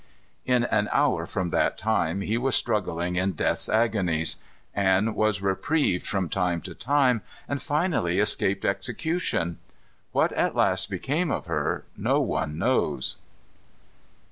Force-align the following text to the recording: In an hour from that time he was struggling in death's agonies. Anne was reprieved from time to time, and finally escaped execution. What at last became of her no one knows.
In 0.47 0.63
an 0.63 0.89
hour 0.91 1.27
from 1.27 1.49
that 1.49 1.77
time 1.77 2.21
he 2.21 2.35
was 2.35 2.55
struggling 2.55 3.17
in 3.17 3.33
death's 3.33 3.69
agonies. 3.69 4.37
Anne 4.73 5.13
was 5.13 5.43
reprieved 5.43 6.07
from 6.07 6.27
time 6.27 6.59
to 6.61 6.73
time, 6.73 7.21
and 7.47 7.61
finally 7.61 8.17
escaped 8.17 8.65
execution. 8.65 9.59
What 10.11 10.31
at 10.31 10.55
last 10.55 10.89
became 10.89 11.29
of 11.29 11.45
her 11.45 11.85
no 11.95 12.19
one 12.19 12.57
knows. 12.57 13.17